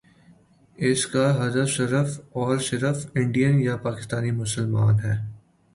اس 0.77 1.05
کا 1.07 1.25
ہدف 1.41 1.69
صرف 1.77 2.19
اور 2.33 2.57
صرف 2.59 3.05
انڈین 3.15 3.61
یا 3.61 3.77
پاکستانی 3.77 4.31
مسلمان 4.31 4.95
ہیں۔ 4.95 5.17